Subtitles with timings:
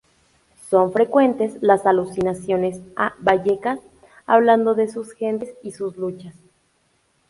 [0.67, 3.79] Son frecuentes las alusiones a Vallecas,
[4.25, 6.33] hablando de sus gentes y sus luchas.